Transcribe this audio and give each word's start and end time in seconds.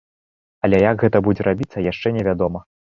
Але 0.67 0.81
як 0.91 0.97
гэта 1.03 1.23
будзе 1.29 1.47
рабіцца, 1.51 1.89
яшчэ 1.91 2.19
не 2.19 2.27
вядома. 2.31 2.69